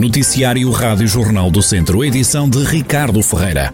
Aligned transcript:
Noticiário 0.00 0.70
Rádio 0.70 1.06
Jornal 1.06 1.50
do 1.50 1.60
Centro, 1.60 2.02
edição 2.02 2.48
de 2.48 2.64
Ricardo 2.64 3.22
Ferreira. 3.22 3.68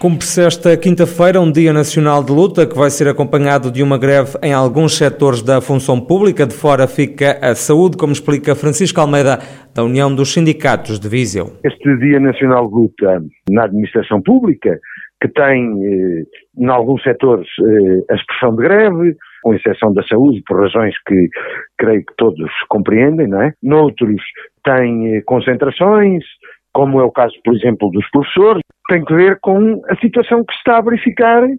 Cumpre-se 0.00 0.42
esta 0.42 0.76
quinta-feira 0.76 1.40
um 1.40 1.52
Dia 1.52 1.72
Nacional 1.72 2.24
de 2.24 2.32
Luta 2.32 2.66
que 2.66 2.76
vai 2.76 2.90
ser 2.90 3.06
acompanhado 3.06 3.70
de 3.70 3.84
uma 3.84 3.96
greve 3.96 4.36
em 4.42 4.52
alguns 4.52 4.98
setores 4.98 5.42
da 5.42 5.60
função 5.60 6.00
pública. 6.00 6.44
De 6.44 6.54
fora 6.54 6.88
fica 6.88 7.38
a 7.40 7.54
saúde, 7.54 7.96
como 7.96 8.12
explica 8.12 8.56
Francisco 8.56 9.00
Almeida, 9.00 9.38
da 9.72 9.84
União 9.84 10.12
dos 10.12 10.32
Sindicatos 10.32 10.98
de 10.98 11.08
Viseu. 11.08 11.52
Este 11.62 11.96
Dia 11.98 12.18
Nacional 12.18 12.66
de 12.66 12.74
Luta 12.74 13.22
na 13.48 13.62
administração 13.62 14.20
pública, 14.20 14.76
que 15.22 15.28
tem, 15.28 15.70
eh, 15.84 16.24
em 16.58 16.66
alguns 16.66 17.00
setores, 17.04 17.46
eh, 17.60 18.12
a 18.12 18.16
expressão 18.16 18.56
de 18.56 18.62
greve, 18.64 19.16
com 19.42 19.54
exceção 19.54 19.92
da 19.92 20.02
saúde, 20.04 20.42
por 20.46 20.60
razões 20.60 20.94
que 21.06 21.28
creio 21.78 22.04
que 22.04 22.14
todos 22.16 22.50
compreendem, 22.68 23.28
não 23.28 23.42
é? 23.42 23.52
Noutros 23.62 24.22
tem 24.64 25.16
eh, 25.16 25.22
concentrações, 25.26 26.24
como 26.72 27.00
é 27.00 27.04
o 27.04 27.10
caso, 27.12 27.34
por 27.44 27.54
exemplo, 27.54 27.90
dos 27.90 28.08
professores, 28.10 28.62
tem 28.88 29.04
que 29.04 29.14
ver 29.14 29.38
com 29.40 29.80
a 29.88 29.96
situação 29.96 30.44
que 30.44 30.52
se 30.52 30.58
está 30.58 30.78
a 30.78 30.82
verificar 30.82 31.44
eh, 31.44 31.56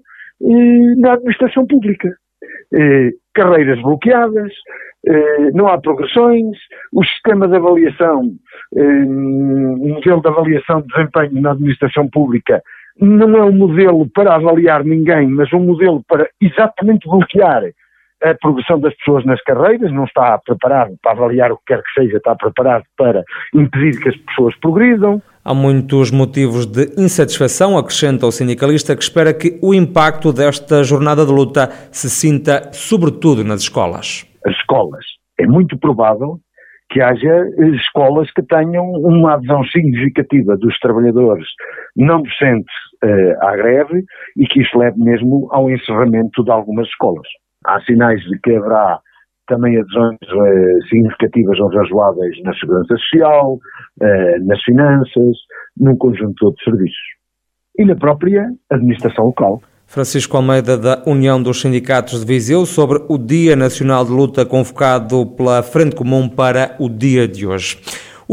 na 0.97 1.13
administração 1.13 1.65
pública. 1.67 2.09
Eh, 2.73 3.11
carreiras 3.33 3.81
bloqueadas, 3.81 4.51
eh, 5.05 5.51
não 5.53 5.67
há 5.67 5.79
progressões, 5.79 6.57
o 6.93 7.03
sistema 7.03 7.47
de 7.47 7.55
avaliação, 7.55 8.21
eh, 8.75 9.03
o 9.05 9.87
modelo 9.89 10.21
de 10.21 10.27
avaliação 10.27 10.81
de 10.81 10.87
desempenho 10.87 11.41
na 11.41 11.51
administração 11.51 12.09
pública 12.09 12.61
não 12.99 13.35
é 13.37 13.43
um 13.43 13.53
modelo 13.53 14.07
para 14.13 14.35
avaliar 14.35 14.83
ninguém, 14.83 15.27
mas 15.27 15.51
um 15.53 15.59
modelo 15.59 16.03
para 16.07 16.29
exatamente 16.41 17.07
bloquear 17.07 17.63
a 18.23 18.33
progressão 18.35 18.79
das 18.79 18.95
pessoas 18.95 19.25
nas 19.25 19.41
carreiras, 19.41 19.91
não 19.91 20.05
está 20.05 20.37
preparado 20.37 20.95
para 21.01 21.11
avaliar 21.11 21.51
o 21.51 21.57
que 21.57 21.63
quer 21.67 21.81
que 21.83 22.01
seja, 22.01 22.17
está 22.17 22.33
preparado 22.35 22.85
para 22.97 23.23
impedir 23.53 23.99
que 24.01 24.09
as 24.09 24.15
pessoas 24.15 24.55
progridam. 24.61 25.21
Há 25.43 25.53
muitos 25.53 26.09
motivos 26.09 26.65
de 26.65 26.93
insatisfação, 26.97 27.77
acrescenta 27.77 28.25
o 28.25 28.31
sindicalista, 28.31 28.95
que 28.95 29.03
espera 29.03 29.33
que 29.33 29.59
o 29.61 29.73
impacto 29.73 30.31
desta 30.31 30.83
jornada 30.83 31.25
de 31.25 31.33
luta 31.33 31.67
se 31.91 32.09
sinta 32.09 32.71
sobretudo 32.71 33.43
nas 33.43 33.61
escolas. 33.61 34.25
As 34.45 34.53
escolas. 34.55 35.03
É 35.37 35.45
muito 35.45 35.77
provável 35.77 36.39
que 36.93 37.01
haja 37.01 37.49
escolas 37.75 38.31
que 38.33 38.43
tenham 38.43 38.85
uma 38.91 39.33
adesão 39.33 39.63
significativa 39.65 40.55
dos 40.57 40.77
trabalhadores 40.77 41.47
não 41.97 42.21
docentes 42.21 42.73
uh, 43.03 43.45
à 43.45 43.55
greve 43.55 44.03
e 44.37 44.45
que 44.45 44.61
isso 44.61 44.77
leve 44.77 44.99
mesmo 44.99 45.47
ao 45.51 45.71
encerramento 45.71 46.43
de 46.43 46.51
algumas 46.51 46.87
escolas. 46.87 47.27
Há 47.65 47.81
sinais 47.81 48.21
de 48.21 48.39
que 48.39 48.55
haverá 48.55 48.99
também 49.47 49.77
adesões 49.77 50.17
eh, 50.21 50.87
significativas 50.87 51.59
ou 51.59 51.67
razoáveis 51.67 52.41
na 52.43 52.53
segurança 52.53 52.95
social, 52.95 53.57
eh, 54.01 54.39
nas 54.39 54.61
finanças, 54.63 55.37
num 55.77 55.97
conjunto 55.97 56.53
de 56.53 56.63
serviços. 56.63 57.07
E 57.77 57.83
na 57.83 57.95
própria 57.95 58.47
administração 58.71 59.25
local. 59.25 59.61
Francisco 59.93 60.35
Almeida, 60.35 60.75
da 60.75 61.03
União 61.05 61.39
dos 61.39 61.61
Sindicatos 61.61 62.21
de 62.21 62.25
Viseu, 62.25 62.65
sobre 62.65 63.03
o 63.07 63.15
Dia 63.15 63.55
Nacional 63.55 64.03
de 64.03 64.09
Luta 64.09 64.43
convocado 64.43 65.23
pela 65.37 65.61
Frente 65.61 65.95
Comum 65.95 66.27
para 66.27 66.75
o 66.79 66.89
dia 66.89 67.27
de 67.27 67.45
hoje. 67.45 67.77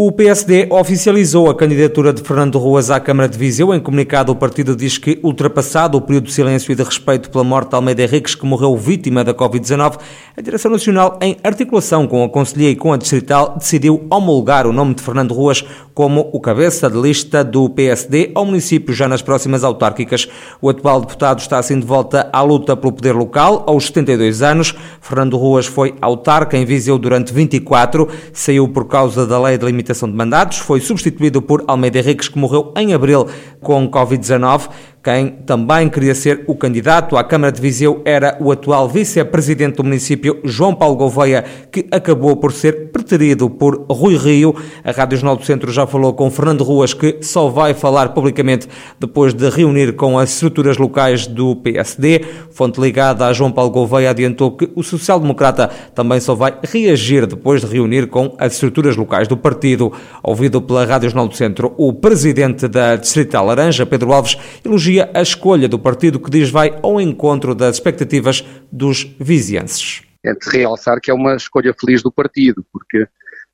O 0.03 0.11
PSD 0.11 0.67
oficializou 0.71 1.51
a 1.51 1.55
candidatura 1.55 2.11
de 2.11 2.23
Fernando 2.23 2.59
Ruas 2.59 2.91
à 2.91 2.99
Câmara 2.99 3.29
de 3.29 3.37
Viseu. 3.37 3.75
Em 3.75 3.79
comunicado, 3.79 4.33
o 4.33 4.35
partido 4.35 4.75
diz 4.75 4.97
que, 4.97 5.21
ultrapassado 5.23 5.99
o 5.99 6.01
período 6.01 6.29
de 6.29 6.33
silêncio 6.33 6.73
e 6.73 6.75
de 6.75 6.83
respeito 6.83 7.29
pela 7.29 7.45
morte 7.45 7.69
de 7.69 7.75
Almeida 7.75 8.03
Henriques, 8.05 8.35
que 8.35 8.47
morreu 8.47 8.75
vítima 8.79 9.23
da 9.23 9.35
Covid-19, 9.35 9.99
a 10.35 10.41
Direção 10.41 10.71
Nacional, 10.71 11.19
em 11.21 11.37
articulação 11.45 12.07
com 12.07 12.25
a 12.25 12.31
Conselhia 12.31 12.71
e 12.71 12.77
com 12.77 12.95
a 12.95 12.97
Distrital, 12.97 13.57
decidiu 13.59 14.07
homologar 14.11 14.67
o 14.67 14.73
nome 14.73 14.95
de 14.95 15.03
Fernando 15.03 15.35
Ruas 15.35 15.63
como 15.93 16.31
o 16.33 16.41
cabeça 16.41 16.89
de 16.89 16.99
lista 16.99 17.45
do 17.45 17.69
PSD 17.69 18.31
ao 18.35 18.47
município 18.47 18.95
já 18.95 19.07
nas 19.07 19.21
próximas 19.21 19.63
autárquicas. 19.63 20.27
O 20.63 20.71
atual 20.71 21.03
deputado 21.03 21.41
está 21.41 21.59
assim 21.59 21.79
de 21.79 21.85
volta 21.85 22.27
à 22.33 22.41
luta 22.41 22.75
pelo 22.75 22.95
poder 22.95 23.15
local, 23.15 23.65
aos 23.67 23.89
72 23.89 24.41
anos. 24.41 24.75
Fernando 25.03 25.37
Ruas 25.37 25.67
foi 25.67 25.95
autarca 26.01 26.57
em 26.57 26.65
Viseu 26.65 26.97
durante 26.97 27.35
24, 27.35 28.09
saiu 28.33 28.67
por 28.67 28.89
causa 28.89 29.27
da 29.27 29.39
lei 29.39 29.59
de 29.59 29.67
limitação 29.67 29.90
de 30.09 30.17
mandatos, 30.17 30.59
foi 30.59 30.81
substituído 30.81 31.43
por 31.43 31.65
Almeida 31.67 31.99
Henriques, 31.99 32.29
que 32.29 32.39
morreu 32.39 32.73
em 32.77 32.93
abril 32.95 33.27
com 33.61 33.91
Covid-19. 33.91 34.69
Quem 35.03 35.31
também 35.47 35.89
queria 35.89 36.15
ser 36.15 36.45
o 36.47 36.55
candidato 36.55 37.17
à 37.17 37.25
Câmara 37.25 37.51
de 37.51 37.59
Viseu 37.59 38.03
era 38.05 38.37
o 38.39 38.53
atual 38.53 38.87
vice-presidente 38.87 39.77
do 39.77 39.85
município, 39.85 40.39
João 40.45 40.75
Paulo 40.75 40.95
Gouveia, 40.95 41.43
que 41.73 41.87
acabou 41.91 42.37
por 42.37 42.53
ser 42.53 42.91
preterido 42.91 43.49
por 43.49 43.87
Rui 43.91 44.15
Rio. 44.19 44.55
A 44.85 44.91
Rádio 44.91 45.17
Jornal 45.17 45.37
do 45.37 45.45
Centro 45.47 45.73
já 45.73 45.87
falou 45.87 46.13
com 46.13 46.31
Fernando 46.31 46.63
Ruas, 46.63 46.93
que 46.93 47.17
só 47.23 47.49
vai 47.49 47.73
falar 47.73 48.11
publicamente 48.11 48.69
depois 48.99 49.33
de 49.33 49.49
reunir 49.49 49.95
com 49.95 50.19
as 50.19 50.35
estruturas 50.35 50.77
locais 50.77 51.27
do 51.27 51.57
PSD. 51.57 52.23
Fonte 52.51 52.79
ligada 52.79 53.25
a 53.25 53.33
João 53.33 53.51
Paulo 53.51 53.71
Gouveia 53.71 54.11
adiantou 54.11 54.51
que 54.55 54.69
o 54.77 54.83
social-democrata 54.83 55.71
também 55.95 56.21
só 56.21 56.35
vai 56.35 56.59
reagir 56.63 57.25
depois 57.25 57.63
de 57.63 57.67
reunir 57.67 58.09
com 58.09 58.35
as 58.39 58.53
estruturas 58.53 58.99
locais 58.99 59.27
do 59.27 59.37
partido. 59.39 59.91
Ouvido 60.23 60.61
pela 60.61 60.85
Rádio 60.85 61.09
Jornal 61.09 61.27
do 61.27 61.35
Centro, 61.35 61.73
o 61.79 61.91
presidente 61.91 62.69
da 62.69 62.97
Distrital 62.97 63.47
Laranja, 63.47 63.87
Pedro 63.87 64.13
Alves, 64.13 64.37
elogiou 64.63 64.90
elogia 64.91 65.11
a 65.15 65.23
escolha 65.23 65.69
do 65.69 65.79
partido 65.79 66.19
que 66.19 66.31
diz 66.31 66.51
vai 66.51 66.77
ao 66.83 67.01
encontro 67.01 67.55
das 67.55 67.77
expectativas 67.77 68.45
dos 68.71 69.05
vizienses. 69.19 70.03
É 70.25 70.35
de 70.35 70.51
realçar 70.51 71.01
que 71.01 71.11
é 71.11 71.15
uma 71.15 71.37
escolha 71.37 71.75
feliz 71.79 72.03
do 72.03 72.13
partido, 72.13 72.65
porque 72.73 73.07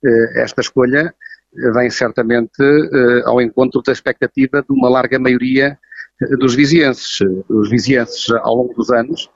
eh, 0.05 0.41
esta 0.41 0.61
escolha 0.61 1.13
vem 1.73 1.89
certamente 1.89 2.61
eh, 2.61 3.21
ao 3.25 3.41
encontro 3.41 3.81
da 3.81 3.91
expectativa 3.91 4.61
de 4.61 4.71
uma 4.71 4.89
larga 4.89 5.17
maioria 5.17 5.77
eh, 6.21 6.37
dos 6.37 6.55
vizienses. 6.55 7.19
Os 7.47 7.69
vizienses, 7.69 8.29
ao 8.41 8.55
longo 8.55 8.73
dos 8.73 8.91
anos, 8.91 9.29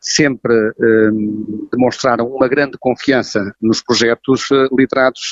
sempre 0.00 0.54
eh, 0.54 1.10
demonstraram 1.72 2.26
uma 2.28 2.46
grande 2.46 2.76
confiança 2.78 3.52
nos 3.60 3.82
projetos 3.82 4.48
eh, 4.52 4.68
liderados 4.76 5.30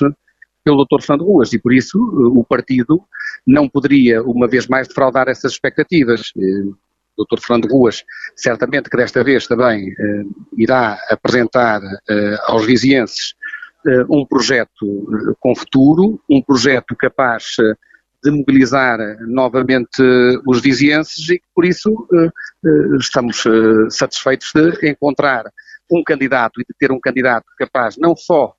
pelo 0.65 0.85
Dr. 0.85 1.03
Fernando 1.03 1.27
Ruas 1.27 1.53
e 1.53 1.59
por 1.59 1.73
isso 1.73 1.99
o 1.99 2.43
partido 2.43 3.03
não 3.47 3.69
poderia, 3.69 4.23
uma 4.23 4.49
vez 4.49 4.67
mais, 4.67 4.89
defraudar 4.89 5.29
essas 5.29 5.53
expectativas. 5.53 6.33
O 7.17 7.25
Dr. 7.25 7.41
Fernando 7.41 7.71
Ruas, 7.71 8.03
certamente 8.35 8.89
que 8.91 8.97
desta 8.97 9.23
vez 9.23 9.47
também 9.47 9.89
eh, 9.89 10.23
irá 10.57 10.99
apresentar 11.11 11.81
eh, 12.09 12.37
aos 12.47 12.65
vizienses 12.65 13.35
eh, 13.87 14.05
um 14.11 14.27
projeto 14.27 15.37
com 15.39 15.55
futuro, 15.55 16.19
um 16.29 16.43
projeto 16.43 16.97
capaz 16.97 17.57
de 18.25 18.31
mobilizar 18.31 18.99
novamente 19.29 20.03
os 20.47 20.61
vizienses 20.61 21.29
e 21.29 21.41
por 21.55 21.65
isso 21.67 22.09
estamos 22.99 23.45
satisfeitos 23.91 24.51
de 24.55 24.89
encontrar 24.89 25.45
um 25.93 26.03
candidato 26.03 26.59
e 26.59 26.65
de 26.65 26.75
ter 26.79 26.91
um 26.91 26.99
candidato 26.99 27.45
capaz 27.59 27.99
não 27.99 28.17
só 28.17 28.55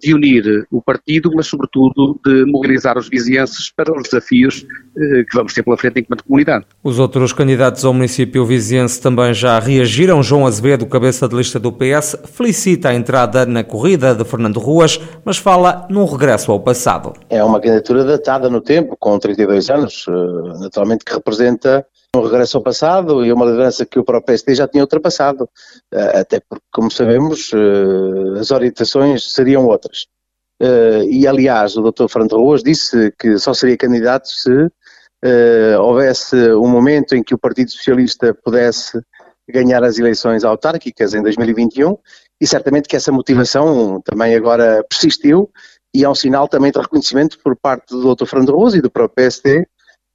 de 0.00 0.14
unir 0.14 0.66
o 0.70 0.82
partido, 0.82 1.30
mas 1.34 1.46
sobretudo 1.46 2.18
de 2.24 2.44
mobilizar 2.44 2.98
os 2.98 3.08
vizienses 3.08 3.70
para 3.70 3.92
os 3.96 4.04
desafios 4.04 4.66
eh, 4.96 5.24
que 5.28 5.36
vamos 5.36 5.54
ter 5.54 5.62
pela 5.62 5.76
frente 5.76 6.00
enquanto 6.00 6.24
comunidade. 6.24 6.66
Os 6.82 6.98
outros 6.98 7.32
candidatos 7.32 7.84
ao 7.84 7.94
município 7.94 8.44
viziense 8.44 9.00
também 9.00 9.32
já 9.32 9.58
reagiram. 9.58 10.22
João 10.22 10.46
Azevedo, 10.46 10.86
cabeça 10.86 11.28
de 11.28 11.36
lista 11.36 11.60
do 11.60 11.72
PS, 11.72 12.16
felicita 12.24 12.88
a 12.88 12.94
entrada 12.94 13.46
na 13.46 13.62
corrida 13.62 14.14
de 14.14 14.24
Fernando 14.24 14.58
Ruas, 14.58 15.00
mas 15.24 15.38
fala 15.38 15.86
num 15.88 16.04
regresso 16.04 16.50
ao 16.50 16.60
passado. 16.60 17.12
É 17.30 17.42
uma 17.42 17.60
candidatura 17.60 18.04
datada 18.04 18.50
no 18.50 18.60
tempo, 18.60 18.96
com 18.98 19.18
32 19.18 19.70
anos, 19.70 20.04
eh, 20.08 20.58
naturalmente 20.60 21.04
que 21.04 21.14
representa 21.14 21.86
um 22.16 22.22
regresso 22.22 22.56
ao 22.56 22.62
passado 22.62 23.24
e 23.24 23.32
uma 23.32 23.44
liderança 23.44 23.86
que 23.86 23.98
o 23.98 24.04
próprio 24.04 24.26
PSD 24.26 24.54
já 24.54 24.68
tinha 24.68 24.82
ultrapassado, 24.82 25.48
eh, 25.92 26.20
até 26.20 26.40
porque, 26.40 26.64
como 26.72 26.90
sabemos, 26.90 27.50
eh, 27.54 28.40
as 28.40 28.50
orientações 28.50 29.32
seriam 29.32 29.66
outras. 29.66 30.06
Eh, 30.60 31.04
e, 31.10 31.26
aliás, 31.26 31.76
o 31.76 31.82
Dr. 31.82 32.08
Fernando 32.08 32.36
Ruas 32.36 32.62
disse 32.62 33.12
que 33.18 33.38
só 33.38 33.54
seria 33.54 33.76
candidato 33.76 34.28
se 34.28 34.68
houvesse 35.80 36.36
um 36.52 36.68
momento 36.68 37.16
em 37.16 37.22
que 37.22 37.34
o 37.34 37.38
Partido 37.38 37.70
Socialista 37.70 38.32
pudesse 38.44 39.00
ganhar 39.48 39.82
as 39.82 39.98
eleições 39.98 40.44
autárquicas 40.44 41.14
em 41.14 41.22
2021 41.22 41.96
e 42.40 42.46
certamente 42.46 42.88
que 42.88 42.94
essa 42.94 43.10
motivação 43.10 44.00
também 44.04 44.36
agora 44.36 44.84
persistiu 44.88 45.50
e 45.94 46.04
é 46.04 46.08
um 46.08 46.14
sinal 46.14 46.46
também 46.46 46.70
de 46.70 46.78
reconhecimento 46.78 47.38
por 47.42 47.56
parte 47.56 47.88
do 47.90 48.14
Dr. 48.14 48.26
Fernando 48.26 48.52
Ruas 48.52 48.74
e 48.74 48.80
do 48.80 48.90
próprio 48.90 49.16
PSD 49.16 49.66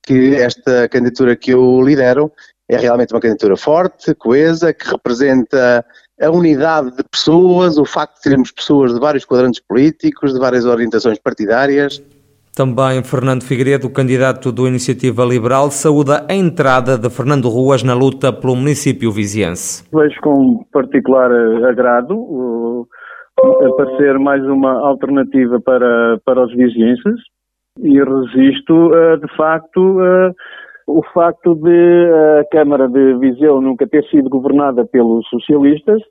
que 0.04 0.36
esta 0.36 0.88
candidatura 0.90 1.36
que 1.36 1.52
eu 1.52 1.82
lidero 1.82 2.32
é 2.70 2.78
realmente 2.78 3.14
uma 3.14 3.20
candidatura 3.20 3.58
forte, 3.58 4.16
coesa, 4.16 4.74
que 4.74 4.90
representa 4.90 5.86
a 6.22 6.30
unidade 6.30 6.96
de 6.96 7.04
pessoas, 7.04 7.78
o 7.78 7.86
facto 7.86 8.16
de 8.18 8.30
termos 8.30 8.52
pessoas 8.52 8.94
de 8.94 9.00
vários 9.00 9.26
quadrantes 9.26 9.60
políticos, 9.60 10.34
de 10.34 10.40
várias 10.40 10.66
orientações 10.66 11.20
partidárias. 11.20 12.02
Também 12.56 13.04
Fernando 13.04 13.44
Figueiredo, 13.44 13.90
candidato 13.90 14.52
do 14.52 14.68
Iniciativa 14.68 15.24
Liberal, 15.26 15.72
saúda 15.72 16.26
a 16.30 16.34
entrada 16.34 16.98
de 16.98 17.10
Fernando 17.10 17.50
Ruas 17.50 17.82
na 17.82 17.94
luta 17.94 18.32
pelo 18.32 18.56
município 18.56 19.12
viziense. 19.12 19.84
Vejo 19.92 20.20
com 20.22 20.64
particular 20.72 21.32
agrado 21.66 22.88
aparecer 23.40 24.20
mais 24.20 24.44
uma 24.44 24.72
alternativa 24.88 25.60
para, 25.60 26.20
para 26.26 26.46
os 26.46 26.54
vizinhenses 26.56 27.20
e 27.80 28.04
resisto, 28.04 28.74
uh, 28.74 29.18
de 29.18 29.36
facto, 29.36 30.00
uh, 30.00 30.34
o 30.88 31.04
facto 31.14 31.56
de 31.56 32.10
a 32.40 32.46
Câmara 32.52 32.88
de 32.88 33.16
Viseu 33.16 33.62
nunca 33.62 33.88
ter 33.88 34.04
sido 34.06 34.30
governada 34.30 34.86
pelos 34.86 35.28
socialistas, 35.30 36.02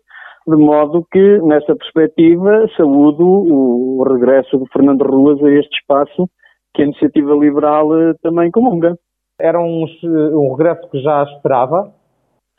de 0.46 0.56
modo 0.56 1.06
que, 1.12 1.38
nessa 1.42 1.76
perspectiva, 1.76 2.66
saúdo 2.76 3.24
o 3.26 4.02
regresso 4.04 4.58
de 4.58 4.68
Fernando 4.72 5.02
Ruas 5.02 5.42
a 5.42 5.50
este 5.50 5.78
espaço 5.78 6.28
que 6.74 6.82
a 6.82 6.86
Iniciativa 6.86 7.34
Liberal 7.34 7.88
também 8.22 8.50
comunga. 8.50 8.96
Era 9.38 9.60
um, 9.60 9.84
um 10.04 10.54
regresso 10.54 10.88
que 10.90 11.00
já 11.02 11.24
esperava? 11.24 11.92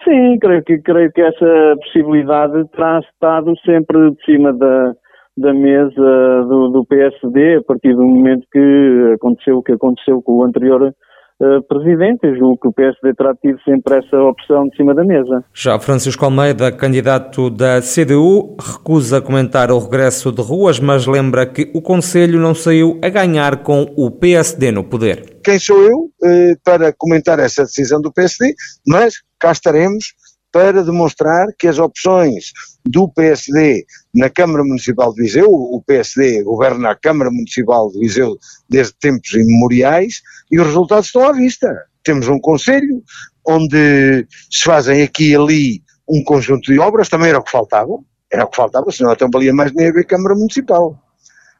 Sim, 0.03 0.37
creio 0.39 0.63
que, 0.63 0.79
creio 0.79 1.11
que 1.11 1.21
essa 1.21 1.75
possibilidade 1.77 2.67
terá 2.69 2.99
estado 2.99 3.53
sempre 3.65 4.11
de 4.11 4.25
cima 4.25 4.53
da, 4.53 4.93
da 5.37 5.53
mesa 5.53 6.45
do, 6.47 6.69
do, 6.69 6.85
PSD, 6.85 7.57
a 7.57 7.63
partir 7.63 7.95
do 7.95 8.03
momento 8.03 8.45
que 8.51 9.13
aconteceu 9.15 9.57
o 9.57 9.63
que 9.63 9.71
aconteceu 9.71 10.21
com 10.21 10.39
o 10.39 10.43
anterior 10.43 10.83
uh, 10.83 11.63
presidente. 11.67 12.19
Eu 12.23 12.35
julgo 12.35 12.59
que 12.59 12.67
o 12.67 12.73
PSD 12.73 13.13
terá 13.15 13.33
tido 13.35 13.57
sempre 13.63 13.97
essa 13.97 14.17
opção 14.17 14.67
de 14.67 14.75
cima 14.75 14.93
da 14.93 15.03
mesa. 15.03 15.43
Já 15.53 15.79
Francisco 15.79 16.25
Almeida, 16.25 16.71
candidato 16.71 17.49
da 17.49 17.81
CDU, 17.81 18.57
recusa 18.59 19.21
comentar 19.21 19.71
o 19.71 19.79
regresso 19.79 20.31
de 20.31 20.41
ruas, 20.41 20.79
mas 20.79 21.07
lembra 21.07 21.45
que 21.45 21.71
o 21.73 21.81
Conselho 21.81 22.39
não 22.39 22.53
saiu 22.53 22.99
a 23.01 23.09
ganhar 23.09 23.63
com 23.63 23.85
o 23.95 24.11
PSD 24.11 24.71
no 24.71 24.83
poder. 24.83 25.39
Quem 25.43 25.57
sou 25.57 25.81
eu 25.81 26.09
eh, 26.23 26.55
para 26.63 26.93
comentar 26.95 27.39
essa 27.39 27.63
decisão 27.63 28.01
do 28.01 28.11
PSD, 28.11 28.53
mas 28.85 29.15
cá 29.39 29.51
estaremos 29.51 30.13
para 30.51 30.83
demonstrar 30.83 31.47
que 31.57 31.67
as 31.67 31.79
opções 31.79 32.51
do 32.85 33.07
PSD 33.09 33.85
na 34.13 34.29
Câmara 34.29 34.63
Municipal 34.63 35.13
de 35.13 35.21
Viseu, 35.21 35.47
o 35.49 35.81
PSD 35.85 36.43
governa 36.43 36.91
a 36.91 36.95
Câmara 36.95 37.29
Municipal 37.29 37.91
de 37.91 37.99
Viseu 37.99 38.37
desde 38.69 38.93
tempos 38.93 39.33
imemoriais 39.33 40.21
e 40.51 40.59
os 40.59 40.67
resultados 40.67 41.07
estão 41.07 41.27
à 41.27 41.31
vista. 41.31 41.85
Temos 42.03 42.27
um 42.27 42.39
conselho 42.39 43.03
onde 43.45 44.27
se 44.49 44.63
fazem 44.63 45.01
aqui 45.03 45.31
e 45.31 45.35
ali 45.35 45.83
um 46.07 46.23
conjunto 46.23 46.71
de 46.71 46.79
obras, 46.79 47.09
também 47.09 47.29
era 47.29 47.39
o 47.39 47.43
que 47.43 47.51
faltava, 47.51 47.97
era 48.31 48.45
o 48.45 48.47
que 48.47 48.55
faltava, 48.55 48.91
senão 48.91 49.11
até 49.11 49.27
valia 49.31 49.53
mais 49.53 49.71
dinheiro 49.71 49.99
a 49.99 50.03
Câmara 50.03 50.35
Municipal. 50.35 50.99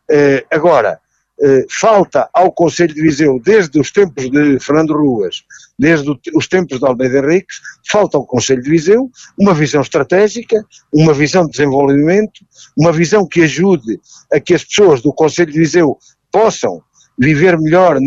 Uh, 0.10 0.46
agora, 0.52 1.00
eh, 1.44 1.66
falta 1.68 2.30
ao 2.32 2.52
Conselho 2.52 2.94
de 2.94 3.02
Viseu, 3.02 3.42
desde 3.44 3.80
os 3.80 3.90
tempos 3.90 4.30
de 4.30 4.60
Fernando 4.60 4.94
Ruas, 4.94 5.42
desde 5.82 6.16
os 6.36 6.48
tempos 6.48 6.80
de 6.80 6.86
Almeida 6.86 7.18
Henriques, 7.18 7.60
falta 7.90 8.16
ao 8.16 8.24
Conselho 8.24 8.62
de 8.62 8.70
Viseu 8.70 9.10
uma 9.36 9.52
visão 9.52 9.82
estratégica, 9.82 10.64
uma 10.94 11.12
visão 11.12 11.44
de 11.46 11.54
desenvolvimento, 11.54 12.46
uma 12.78 12.92
visão 12.92 13.28
que 13.28 13.42
ajude 13.42 14.00
a 14.32 14.40
que 14.40 14.54
as 14.54 14.64
pessoas 14.64 15.02
do 15.02 15.12
Conselho 15.12 15.52
de 15.52 15.58
Viseu 15.58 15.98
possam 16.32 16.84
viver 17.18 17.60
melhor 17.60 17.98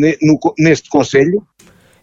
neste 0.56 0.88
Conselho. 0.88 1.42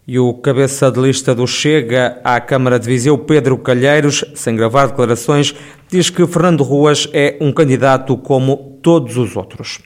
E 0.06 0.18
o 0.18 0.34
cabeça 0.34 0.90
de 0.90 1.00
lista 1.00 1.34
do 1.34 1.46
Chega 1.46 2.20
à 2.22 2.38
Câmara 2.38 2.78
de 2.78 2.86
Viseu, 2.86 3.16
Pedro 3.16 3.56
Calheiros, 3.56 4.26
sem 4.34 4.54
gravar 4.54 4.88
declarações, 4.88 5.54
diz 5.88 6.10
que 6.10 6.26
Fernando 6.26 6.62
Ruas 6.62 7.08
é 7.14 7.38
um 7.40 7.50
candidato 7.50 8.18
como 8.18 8.78
todos 8.82 9.16
os 9.16 9.36
outros. 9.36 9.80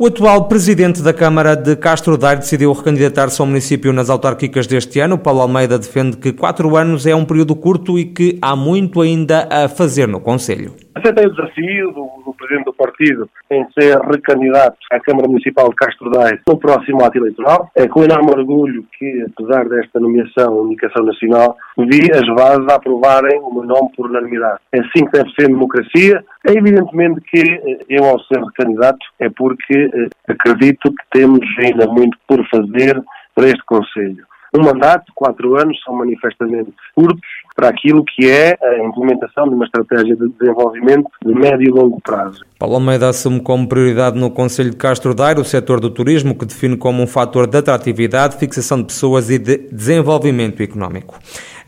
O 0.00 0.06
atual 0.06 0.44
presidente 0.44 1.02
da 1.02 1.12
Câmara 1.12 1.56
de 1.56 1.74
Castro 1.74 2.16
Daire 2.16 2.40
decidiu 2.40 2.72
recandidatar-se 2.72 3.40
ao 3.40 3.46
município 3.48 3.92
nas 3.92 4.08
autárquicas 4.08 4.64
deste 4.64 5.00
ano. 5.00 5.18
Paulo 5.18 5.40
Almeida 5.40 5.76
defende 5.76 6.16
que 6.16 6.32
quatro 6.32 6.76
anos 6.76 7.04
é 7.04 7.16
um 7.16 7.24
período 7.24 7.56
curto 7.56 7.98
e 7.98 8.04
que 8.04 8.38
há 8.40 8.54
muito 8.54 9.00
ainda 9.00 9.48
a 9.50 9.68
fazer 9.68 10.06
no 10.06 10.20
Conselho. 10.20 10.72
Aceitei 10.98 11.26
o 11.26 11.30
desafio 11.30 11.92
do, 11.92 12.22
do, 12.24 12.34
Presidente 12.36 12.64
do 12.64 12.72
Partido 12.72 13.30
em 13.48 13.64
ser 13.70 13.96
recandidato 14.00 14.76
à 14.90 14.98
Câmara 14.98 15.28
Municipal 15.28 15.68
de 15.68 15.76
Castro 15.76 16.10
Daire 16.10 16.40
no 16.48 16.58
próximo 16.58 17.04
ato 17.04 17.18
eleitoral. 17.18 17.70
É 17.76 17.86
com 17.86 18.02
enorme 18.02 18.32
orgulho 18.32 18.84
que, 18.98 19.24
apesar 19.30 19.68
desta 19.68 20.00
nomeação 20.00 20.58
Unificação 20.58 21.04
Nacional, 21.04 21.56
vi 21.78 22.10
as 22.12 22.26
bases 22.34 22.68
aprovarem 22.68 23.38
o 23.40 23.54
meu 23.54 23.62
nome 23.62 23.90
por 23.96 24.10
unanimidade. 24.10 24.58
É 24.72 24.80
assim 24.80 25.04
que 25.04 25.12
deve 25.12 25.30
ser 25.34 25.46
democracia. 25.46 26.24
É 26.48 26.52
evidentemente 26.52 27.20
que 27.20 27.38
eh, 27.38 27.78
eu, 27.88 28.04
ao 28.04 28.18
ser 28.24 28.42
recandidato, 28.42 28.98
é 29.20 29.28
porque 29.30 29.90
eh, 29.94 30.08
acredito 30.26 30.90
que 30.90 31.04
temos 31.12 31.40
ainda 31.60 31.86
muito 31.86 32.18
por 32.26 32.44
fazer 32.48 33.00
para 33.36 33.46
este 33.46 33.64
Conselho. 33.64 34.26
Um 34.56 34.64
mandato, 34.64 35.12
quatro 35.14 35.56
anos, 35.60 35.78
são 35.84 35.94
manifestamente 35.94 36.72
curtos 36.94 37.28
para 37.58 37.70
aquilo 37.70 38.04
que 38.04 38.30
é 38.30 38.56
a 38.62 38.84
implementação 38.84 39.48
de 39.48 39.54
uma 39.56 39.64
estratégia 39.64 40.14
de 40.14 40.28
desenvolvimento 40.28 41.10
de 41.26 41.34
médio 41.34 41.66
e 41.66 41.70
longo 41.72 42.00
prazo. 42.00 42.44
Paulo 42.56 42.76
Almeida 42.76 43.08
assume 43.08 43.40
como 43.40 43.66
prioridade 43.66 44.16
no 44.16 44.30
Conselho 44.30 44.70
de 44.70 44.76
Castro 44.76 45.12
Daire 45.12 45.40
o 45.40 45.44
setor 45.44 45.80
do 45.80 45.90
turismo, 45.90 46.36
que 46.36 46.46
define 46.46 46.76
como 46.76 47.02
um 47.02 47.06
fator 47.08 47.48
de 47.48 47.58
atratividade, 47.58 48.36
fixação 48.36 48.78
de 48.78 48.84
pessoas 48.84 49.28
e 49.28 49.40
de 49.40 49.58
desenvolvimento 49.72 50.62
económico. 50.62 51.18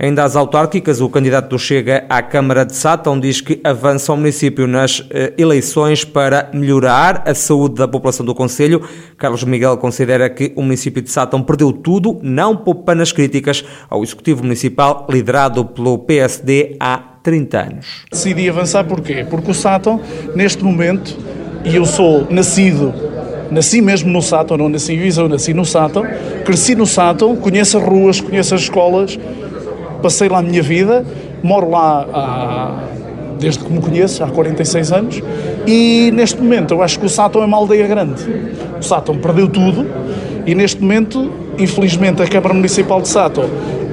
Ainda 0.02 0.24
às 0.24 0.34
autárquicas, 0.34 1.02
o 1.02 1.10
candidato 1.10 1.50
do 1.50 1.58
Chega 1.58 2.06
à 2.08 2.22
Câmara 2.22 2.64
de 2.64 2.74
Sátão 2.74 3.20
diz 3.20 3.42
que 3.42 3.60
avança 3.62 4.10
o 4.14 4.16
município 4.16 4.66
nas 4.66 5.04
eh, 5.10 5.34
eleições 5.36 6.06
para 6.06 6.48
melhorar 6.54 7.22
a 7.26 7.34
saúde 7.34 7.74
da 7.74 7.86
população 7.86 8.24
do 8.24 8.34
Conselho. 8.34 8.80
Carlos 9.18 9.44
Miguel 9.44 9.76
considera 9.76 10.30
que 10.30 10.54
o 10.56 10.62
município 10.62 11.02
de 11.02 11.10
Sátão 11.10 11.42
perdeu 11.42 11.70
tudo, 11.70 12.18
não 12.22 12.56
poupando 12.56 13.02
as 13.02 13.12
críticas 13.12 13.62
ao 13.90 14.02
Executivo 14.02 14.42
Municipal 14.42 15.06
liderado 15.10 15.66
pelo 15.66 15.98
PSD 15.98 16.76
há 16.80 16.96
30 17.22 17.58
anos. 17.58 17.86
Decidi 18.10 18.48
avançar 18.48 18.84
porquê? 18.84 19.26
Porque 19.28 19.50
o 19.50 19.54
Sátão, 19.54 20.00
neste 20.34 20.64
momento, 20.64 21.14
e 21.62 21.76
eu 21.76 21.84
sou 21.84 22.26
nascido 22.30 22.94
nasci 23.50 23.82
mesmo 23.82 24.10
no 24.10 24.22
Sátão, 24.22 24.56
não 24.56 24.68
nasci 24.68 24.92
em 24.92 24.98
Viseu, 24.98 25.28
nasci 25.28 25.52
no 25.52 25.64
Sátão, 25.64 26.04
cresci 26.44 26.74
no 26.74 26.86
Sátão, 26.86 27.34
conheço 27.34 27.78
as 27.78 27.84
ruas, 27.84 28.20
conheço 28.20 28.54
as 28.54 28.62
escolas, 28.62 29.18
passei 30.00 30.28
lá 30.28 30.38
a 30.38 30.42
minha 30.42 30.62
vida, 30.62 31.04
moro 31.42 31.70
lá 31.70 32.06
há, 32.12 32.78
desde 33.38 33.64
que 33.64 33.72
me 33.72 33.80
conheço, 33.80 34.22
há 34.22 34.28
46 34.28 34.92
anos, 34.92 35.22
e 35.66 36.10
neste 36.12 36.40
momento 36.40 36.74
eu 36.74 36.82
acho 36.82 36.98
que 36.98 37.06
o 37.06 37.08
Sátão 37.08 37.42
é 37.42 37.46
uma 37.46 37.56
aldeia 37.56 37.86
grande. 37.86 38.22
O 38.78 38.82
Sátão 38.82 39.16
perdeu 39.16 39.48
tudo 39.48 39.86
e 40.46 40.54
neste 40.54 40.80
momento, 40.80 41.30
infelizmente, 41.58 42.22
a 42.22 42.26
Câmara 42.26 42.54
Municipal 42.54 43.00
de 43.00 43.08
Sátão 43.08 43.44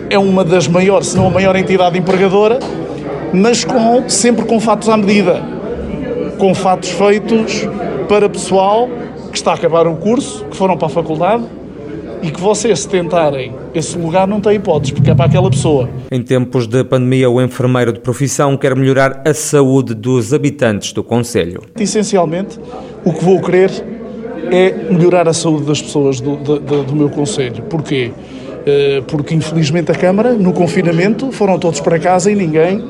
é 0.10 0.18
uma 0.18 0.44
das 0.44 0.68
maiores, 0.68 1.08
se 1.08 1.18
não 1.18 1.28
a 1.28 1.30
maior 1.30 1.56
entidade 1.56 1.98
empregadora, 1.98 2.60
mas 3.34 3.64
com, 3.64 4.08
sempre 4.08 4.46
com 4.46 4.60
fatos 4.60 4.88
à 4.90 4.96
medida, 4.96 5.42
com 6.38 6.54
fatos 6.56 6.90
feitos 6.90 7.68
para 8.08 8.30
pessoal 8.30 8.90
que 9.32 9.38
está 9.38 9.52
a 9.52 9.56
acabar 9.56 9.86
o 9.86 9.96
curso, 9.98 10.46
que 10.46 10.56
foram 10.56 10.78
para 10.78 10.88
a 10.88 10.90
faculdade 10.90 11.44
e 12.22 12.32
que 12.32 12.42
vocês, 12.42 12.86
tentarem 12.86 13.54
esse 13.74 13.98
lugar, 13.98 14.28
não 14.28 14.42
tem 14.42 14.56
hipóteses, 14.56 14.92
porque 14.92 15.12
é 15.12 15.16
para 15.16 15.26
aquela 15.26 15.50
pessoa. 15.50 15.90
Em 16.12 16.22
tempos 16.22 16.68
de 16.68 16.84
pandemia, 16.84 17.30
o 17.30 17.42
enfermeiro 17.42 17.94
de 17.94 18.00
profissão 18.00 18.58
quer 18.58 18.76
melhorar 18.76 19.22
a 19.26 19.34
saúde 19.34 19.94
dos 19.94 20.34
habitantes 20.34 20.94
do 20.94 21.04
Conselho. 21.04 21.62
Essencialmente, 21.80 22.60
o 23.04 23.14
que 23.14 23.24
vou 23.24 23.42
querer 23.42 23.72
é 24.52 24.92
melhorar 24.92 25.28
a 25.28 25.34
saúde 25.34 25.66
das 25.66 25.82
pessoas 25.82 26.20
do, 26.20 26.36
do, 26.36 26.60
do 26.60 26.96
meu 26.96 27.10
Conselho. 27.10 27.64
Porquê? 27.64 28.12
Eh, 28.66 29.02
porque, 29.08 29.34
infelizmente, 29.34 29.92
a 29.92 29.96
Câmara, 29.96 30.34
no 30.34 30.52
confinamento, 30.52 31.32
foram 31.32 31.58
todos 31.58 31.80
para 31.80 31.98
casa 31.98 32.30
e 32.30 32.36
ninguém 32.36 32.84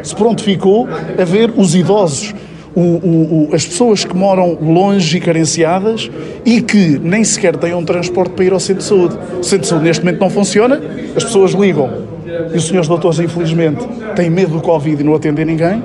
se 0.00 0.14
prontificou 0.14 0.86
a 0.86 1.24
ver 1.24 1.52
os 1.56 1.74
idosos 1.74 2.32
o, 2.74 2.80
o, 2.80 3.48
o, 3.50 3.54
as 3.54 3.66
pessoas 3.66 4.04
que 4.04 4.16
moram 4.16 4.58
longe 4.60 5.16
e 5.16 5.20
carenciadas 5.20 6.10
e 6.44 6.60
que 6.60 6.98
nem 6.98 7.22
sequer 7.22 7.56
têm 7.56 7.74
um 7.74 7.84
transporte 7.84 8.32
para 8.32 8.44
ir 8.44 8.52
ao 8.52 8.60
centro 8.60 8.82
de 8.82 8.88
saúde. 8.88 9.18
O 9.38 9.42
centro 9.42 9.62
de 9.62 9.66
saúde 9.68 9.84
neste 9.84 10.04
momento 10.04 10.20
não 10.20 10.30
funciona, 10.30 10.80
as 11.16 11.24
pessoas 11.24 11.52
ligam 11.52 12.14
e 12.52 12.56
os 12.56 12.66
senhores 12.66 12.88
doutores, 12.88 13.18
infelizmente, 13.18 13.86
têm 14.16 14.30
medo 14.30 14.52
do 14.52 14.60
Covid 14.60 15.00
e 15.00 15.04
não 15.04 15.14
atendem 15.14 15.44
ninguém. 15.44 15.82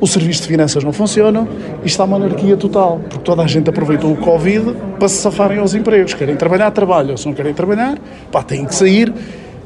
O 0.00 0.06
serviço 0.06 0.42
de 0.42 0.48
finanças 0.48 0.82
não 0.82 0.92
funciona 0.92 1.46
e 1.82 1.86
está 1.86 2.04
uma 2.04 2.16
anarquia 2.16 2.56
total, 2.56 3.00
porque 3.08 3.24
toda 3.24 3.42
a 3.42 3.46
gente 3.46 3.70
aproveitou 3.70 4.12
o 4.12 4.16
Covid 4.16 4.74
para 4.98 5.08
se 5.08 5.16
safarem 5.16 5.58
aos 5.58 5.74
empregos. 5.74 6.12
Querem 6.14 6.34
trabalhar, 6.34 6.70
trabalham. 6.72 7.16
Se 7.16 7.26
não 7.26 7.34
querem 7.34 7.54
trabalhar, 7.54 7.98
pá, 8.30 8.42
têm 8.42 8.64
que 8.64 8.74
sair, 8.74 9.12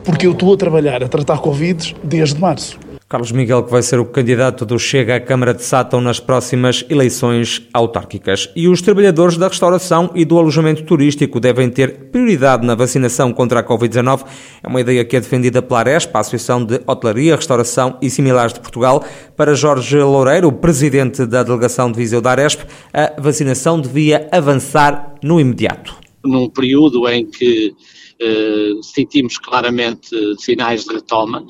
porque 0.04 0.26
eu 0.26 0.32
estou 0.32 0.52
a 0.52 0.56
trabalhar, 0.56 1.02
a 1.02 1.08
tratar 1.08 1.38
Covid 1.38 1.96
desde 2.04 2.38
março. 2.38 2.78
Carlos 3.08 3.30
Miguel, 3.30 3.62
que 3.62 3.70
vai 3.70 3.82
ser 3.82 4.00
o 4.00 4.04
candidato 4.04 4.66
do 4.66 4.80
Chega 4.80 5.14
à 5.14 5.20
Câmara 5.20 5.54
de 5.54 5.62
Sátão 5.62 6.00
nas 6.00 6.18
próximas 6.18 6.84
eleições 6.90 7.62
autárquicas. 7.72 8.50
E 8.56 8.66
os 8.66 8.82
trabalhadores 8.82 9.36
da 9.36 9.46
restauração 9.46 10.10
e 10.12 10.24
do 10.24 10.36
alojamento 10.36 10.82
turístico 10.82 11.38
devem 11.38 11.70
ter 11.70 12.10
prioridade 12.10 12.66
na 12.66 12.74
vacinação 12.74 13.32
contra 13.32 13.60
a 13.60 13.62
Covid-19. 13.62 14.26
É 14.60 14.66
uma 14.66 14.80
ideia 14.80 15.04
que 15.04 15.14
é 15.14 15.20
defendida 15.20 15.62
pela 15.62 15.78
Arespa, 15.78 16.18
a 16.18 16.20
Associação 16.22 16.64
de 16.64 16.80
Hotelaria, 16.84 17.36
Restauração 17.36 17.96
e 18.02 18.10
Similares 18.10 18.52
de 18.52 18.58
Portugal. 18.58 19.04
Para 19.36 19.54
Jorge 19.54 19.98
Loureiro, 19.98 20.50
presidente 20.50 21.24
da 21.26 21.44
delegação 21.44 21.92
de 21.92 21.98
Viseu 21.98 22.20
da 22.20 22.32
Aresp, 22.32 22.62
a 22.92 23.20
vacinação 23.22 23.80
devia 23.80 24.28
avançar 24.32 25.14
no 25.22 25.38
imediato. 25.38 25.94
Num 26.24 26.50
período 26.50 27.08
em 27.08 27.24
que 27.24 27.72
eh, 28.18 28.72
sentimos 28.82 29.38
claramente 29.38 30.08
sinais 30.38 30.84
de 30.84 30.92
retoma, 30.94 31.46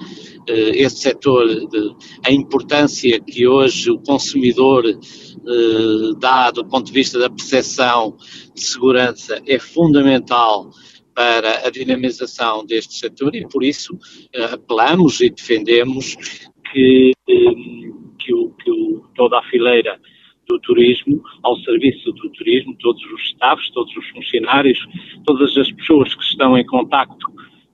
esse 0.47 0.99
setor, 0.99 1.47
a 2.25 2.31
importância 2.31 3.21
que 3.21 3.47
hoje 3.47 3.91
o 3.91 3.99
consumidor 3.99 4.85
dá 6.19 6.51
do 6.51 6.65
ponto 6.65 6.87
de 6.87 6.93
vista 6.93 7.19
da 7.19 7.31
percepção 7.31 8.17
de 8.55 8.61
segurança 8.61 9.41
é 9.47 9.59
fundamental 9.59 10.71
para 11.15 11.67
a 11.67 11.71
dinamização 11.71 12.65
deste 12.65 12.95
setor 12.95 13.35
e 13.35 13.49
por 13.49 13.65
isso 13.65 13.99
apelamos 14.53 15.21
e 15.21 15.31
defendemos 15.31 16.17
que, 16.73 17.13
que, 17.25 18.35
o, 18.35 18.51
que 18.51 18.71
o, 18.71 19.05
toda 19.15 19.39
a 19.39 19.43
fileira 19.45 19.99
do 20.47 20.61
turismo, 20.61 21.21
ao 21.43 21.57
serviço 21.61 22.13
do 22.13 22.31
turismo, 22.31 22.77
todos 22.79 23.03
os 23.13 23.31
staffs, 23.31 23.71
todos 23.71 23.97
os 23.97 24.09
funcionários, 24.11 24.79
todas 25.25 25.57
as 25.57 25.73
pessoas 25.73 26.15
que 26.15 26.23
estão 26.23 26.57
em 26.57 26.65
contacto 26.65 27.27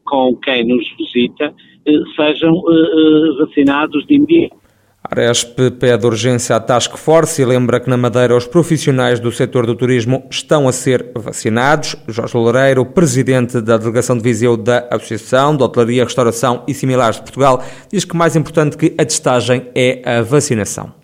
com 0.04 0.36
quem 0.36 0.66
nos 0.66 0.84
visita, 0.98 1.52
eh, 1.86 1.92
sejam 2.16 2.54
eh, 2.54 2.72
eh, 2.72 3.44
vacinados 3.44 4.06
de 4.06 4.14
imediato. 4.14 4.62
Aresp 5.04 5.58
pede 5.80 6.06
urgência 6.06 6.54
à 6.54 6.60
Task 6.60 6.96
Force 6.96 7.42
e 7.42 7.44
lembra 7.44 7.80
que 7.80 7.90
na 7.90 7.96
Madeira 7.96 8.36
os 8.36 8.46
profissionais 8.46 9.18
do 9.18 9.32
setor 9.32 9.66
do 9.66 9.74
turismo 9.74 10.24
estão 10.30 10.68
a 10.68 10.72
ser 10.72 11.10
vacinados. 11.16 11.96
Jorge 12.06 12.36
Loureiro, 12.36 12.86
presidente 12.86 13.60
da 13.60 13.76
delegação 13.76 14.16
de 14.16 14.22
Viseu 14.22 14.56
da 14.56 14.86
Associação 14.90 15.56
de 15.56 15.64
Hotelaria, 15.64 16.04
Restauração 16.04 16.62
e 16.68 16.72
Similares 16.72 17.16
de 17.16 17.22
Portugal, 17.22 17.62
diz 17.92 18.04
que 18.04 18.16
mais 18.16 18.36
importante 18.36 18.76
que 18.76 18.94
a 18.96 19.04
testagem 19.04 19.68
é 19.74 20.00
a 20.04 20.22
vacinação. 20.22 20.94